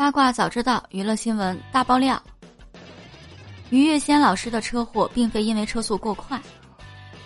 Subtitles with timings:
[0.00, 2.18] 八卦早知道，娱乐新闻大爆料。
[3.68, 6.40] 于月仙老师的车祸并非因为车速过快，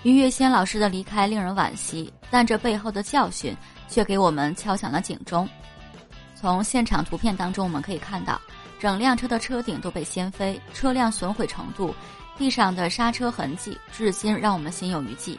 [0.02, 3.56] 于月仙老师的离开令人惋惜，但这背后的教训
[3.86, 5.48] 却给我们敲响了警钟。
[6.34, 8.40] 从现场图片当中，我们可以看到，
[8.80, 11.94] 整辆车的车顶都被掀飞，车辆损毁程度，
[12.36, 15.38] 地上的刹车痕迹，至今让我们心有余悸。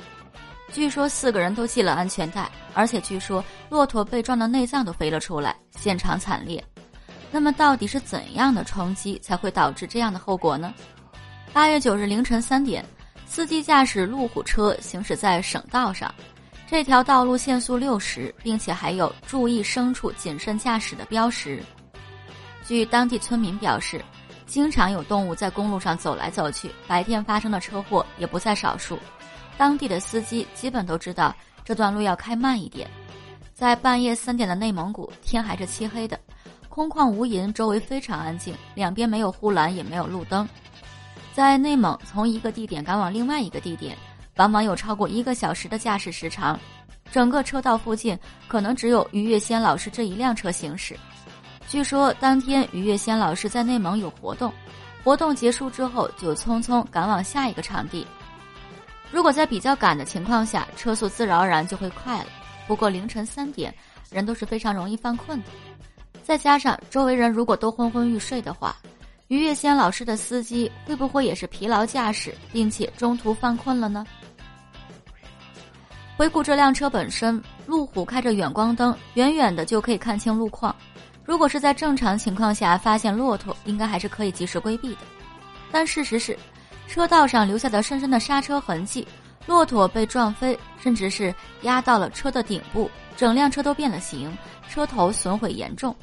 [0.72, 6.64] 据说四个人都系了安全带，而且据说骆驼被撞的内脏都飞了出来，现场惨烈。
[7.32, 10.74] 那么到底是怎样的冲击才会导致这样的后果呢？
[11.52, 12.86] 八月九日凌晨三点，
[13.26, 16.14] 司机驾驶路虎车行驶在省道上，
[16.68, 21.62] 这条道路限速六十，并且还有注意牲畜谨慎驾驶的标识。
[22.66, 24.04] 据当地村民表示，
[24.46, 28.98] 经常有动物在公路上走来走去，白天发生的车祸也不在少数。
[29.58, 32.90] 当地的司机基本都知道这段路要开慢一点。
[33.54, 36.20] 在半夜三点的内蒙古，天还是漆黑的。
[36.76, 40.46] 空旷无垠，周围非常安静，两边没有护栏，也没有路灯。
[41.34, 43.98] 在内蒙，从一个地点赶往另外一个地点，
[44.36, 46.60] 往往有超过一个小时的驾驶时长。
[47.14, 48.20] 整个车道附近
[48.50, 51.00] 可能只有于月仙老师这一辆车行驶。
[51.70, 54.52] 据说当天于月仙老师在内蒙有活动，
[55.02, 58.06] 活动结束之后就匆匆赶往下一个场地。
[59.14, 62.28] 如果在比较赶的情况下，车速自然而然就会快了。
[62.68, 63.74] 不过凌晨三点，
[64.10, 65.50] 人都是非常容易犯困的。
[66.26, 68.76] 再加上周围人如果都昏昏欲睡的话，
[69.28, 74.04] 于月仙老师的司机会不会也是疲劳驾驶，并且中途犯困了呢？
[76.18, 80.76] 回顾这辆车本身，路虎开着远光灯，远远的就可以看清路况。
[81.24, 85.02] 如果是在正常情况下发现骆驼，应该还是可以及时规避的。
[85.72, 86.36] 但事实是，
[86.88, 89.08] 车道上留下的深深的刹车痕迹，
[89.46, 91.32] 骆驼被撞飞，甚至是
[91.62, 94.36] 压到了车的顶部，整辆车都变了形，
[94.68, 95.96] 车头损毁严重。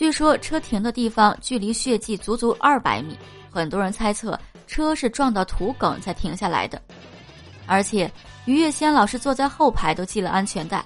[0.00, 3.18] 据说车停的地方距离血迹足足二百米，
[3.50, 6.80] 很多人猜测车是撞到土埂才停下来的。
[7.66, 8.10] 而且
[8.46, 10.82] 于月仙老师坐在后排都系了安全带。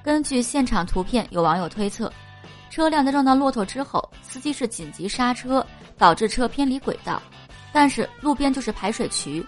[0.00, 2.08] 根据现场图片，有网友推测，
[2.70, 5.66] 车辆在撞到骆驼之后，司机是紧急刹车，
[5.98, 7.20] 导致车偏离轨道。
[7.72, 9.44] 但是路边就是排水渠，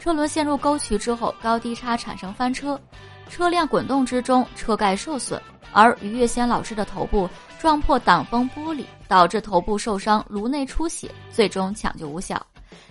[0.00, 2.80] 车轮陷入沟渠之后，高低差产生翻车，
[3.28, 5.38] 车辆滚动之中，车盖受损。
[5.72, 12.40] 而于月仙老师的头部撞破挡风玻璃，导致头部受伤、颅内出血，最终抢救无效。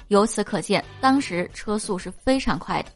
[0.08, 2.90] 由此可见，当时车速是非常快的。